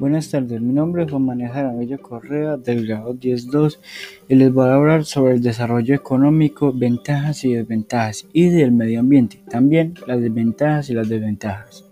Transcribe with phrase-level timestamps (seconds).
[0.00, 3.80] Buenas tardes, mi nombre es Juan Manuel Jaramillo Correa del grado 10.2
[4.30, 9.00] y les voy a hablar sobre el desarrollo económico, ventajas y desventajas y del medio
[9.00, 11.89] ambiente, también las desventajas y las desventajas.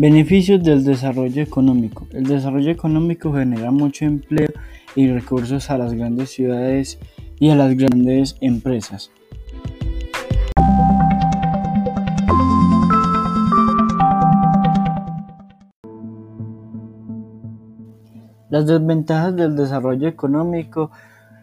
[0.00, 2.06] Beneficios del desarrollo económico.
[2.12, 4.48] El desarrollo económico genera mucho empleo
[4.94, 7.00] y recursos a las grandes ciudades
[7.40, 9.10] y a las grandes empresas.
[18.50, 20.92] Las desventajas del desarrollo económico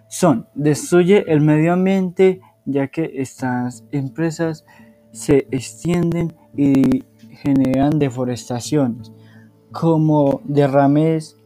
[0.08, 4.66] son destruye el medio ambiente ya que estas empresas
[5.12, 7.04] se extienden y
[7.36, 9.12] generan deforestaciones
[9.72, 11.38] como derrames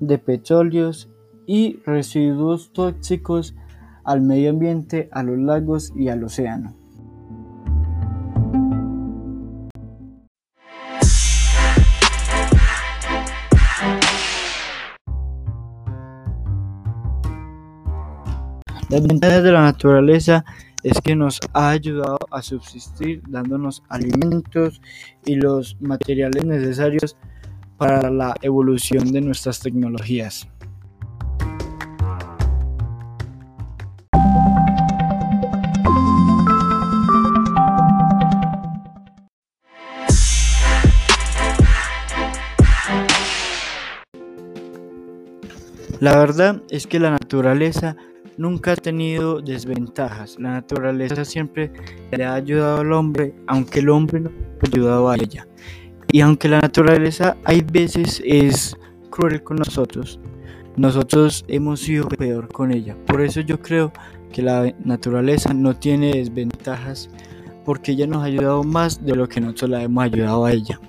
[0.00, 1.10] de petróleos
[1.46, 3.54] y residuos tóxicos
[4.04, 6.74] al medio ambiente, a los lagos y al océano.
[18.88, 20.46] Las ventajas de la naturaleza
[20.88, 24.80] es que nos ha ayudado a subsistir dándonos alimentos
[25.26, 27.14] y los materiales necesarios
[27.76, 30.48] para la evolución de nuestras tecnologías.
[46.00, 47.96] La verdad es que la naturaleza
[48.36, 50.36] nunca ha tenido desventajas.
[50.38, 51.72] La naturaleza siempre
[52.10, 55.46] le ha ayudado al hombre, aunque el hombre no ha ayudado a ella.
[56.12, 58.76] Y aunque la naturaleza hay veces es
[59.10, 60.18] cruel con nosotros,
[60.76, 62.96] nosotros hemos sido peor con ella.
[63.06, 63.92] Por eso yo creo
[64.32, 67.10] que la naturaleza no tiene desventajas
[67.64, 70.80] porque ella nos ha ayudado más de lo que nosotros la hemos ayudado a ella.